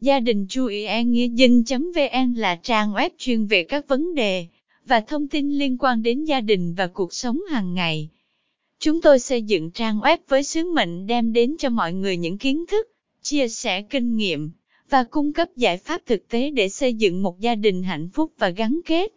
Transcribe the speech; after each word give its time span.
Gia 0.00 0.20
đình 0.20 0.46
chú 0.48 0.66
ý 0.66 0.84
An 0.84 1.12
nghĩa 1.12 1.28
dinh.vn 1.28 2.34
là 2.34 2.56
trang 2.62 2.92
web 2.92 3.10
chuyên 3.18 3.46
về 3.46 3.64
các 3.64 3.88
vấn 3.88 4.14
đề 4.14 4.46
và 4.86 5.00
thông 5.00 5.28
tin 5.28 5.50
liên 5.50 5.78
quan 5.78 6.02
đến 6.02 6.24
gia 6.24 6.40
đình 6.40 6.74
và 6.74 6.86
cuộc 6.86 7.14
sống 7.14 7.40
hàng 7.50 7.74
ngày. 7.74 8.08
Chúng 8.78 9.00
tôi 9.00 9.18
xây 9.18 9.42
dựng 9.42 9.70
trang 9.70 10.00
web 10.00 10.18
với 10.28 10.42
sứ 10.42 10.72
mệnh 10.72 11.06
đem 11.06 11.32
đến 11.32 11.56
cho 11.58 11.68
mọi 11.68 11.92
người 11.92 12.16
những 12.16 12.38
kiến 12.38 12.64
thức, 12.66 12.88
chia 13.22 13.48
sẻ 13.48 13.82
kinh 13.82 14.16
nghiệm 14.16 14.50
và 14.90 15.04
cung 15.04 15.32
cấp 15.32 15.48
giải 15.56 15.76
pháp 15.76 16.02
thực 16.06 16.28
tế 16.28 16.50
để 16.50 16.68
xây 16.68 16.94
dựng 16.94 17.22
một 17.22 17.40
gia 17.40 17.54
đình 17.54 17.82
hạnh 17.82 18.08
phúc 18.14 18.32
và 18.38 18.48
gắn 18.48 18.80
kết. 18.86 19.12